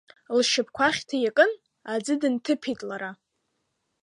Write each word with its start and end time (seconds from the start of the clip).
Лшьапқәа 0.37 0.83
ахьҭа 0.87 1.17
иакын, 1.19 1.51
аӡы 1.91 2.13
дынҭыԥеит 2.21 2.79
лара. 2.89 3.11